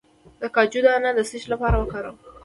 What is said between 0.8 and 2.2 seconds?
دانه د څه لپاره وکاروم؟